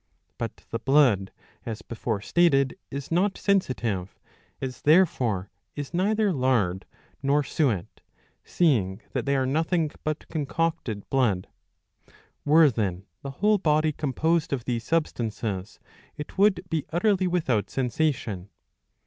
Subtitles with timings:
[0.39, 1.31] '''But the blood,
[1.63, 4.17] as before stated, is not sensitive;
[4.59, 6.87] as therefore is neither lard
[7.21, 8.01] nor suet,
[8.43, 11.47] seeing that they are nothing but concocted blood.
[12.45, 15.79] Were then the whole body composed of these substances,
[16.17, 18.49] it would be utterly without sensation.